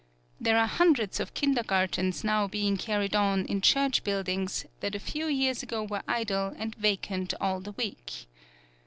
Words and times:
There 0.39 0.57
are 0.57 0.65
hundreds 0.65 1.19
of 1.19 1.35
Kindergartens 1.35 2.23
now 2.23 2.47
being 2.47 2.75
carried 2.75 3.15
on 3.15 3.45
in 3.45 3.61
church 3.61 4.03
buildings 4.03 4.65
that 4.79 4.95
a 4.95 4.99
few 4.99 5.27
years 5.27 5.61
ago 5.61 5.83
were 5.83 6.01
idle 6.07 6.55
and 6.57 6.73
vacant 6.73 7.35
all 7.39 7.59
the 7.59 7.73
week. 7.73 8.25